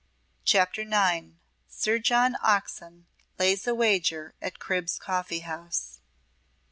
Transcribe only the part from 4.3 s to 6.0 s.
at Cribb's Coffee House.